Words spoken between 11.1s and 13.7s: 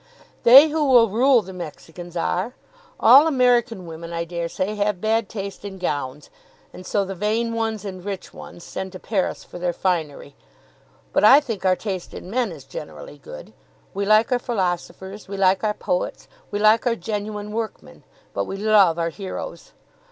but I think our taste in men is generally good.